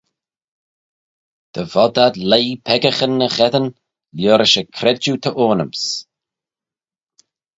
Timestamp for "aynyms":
5.43-5.83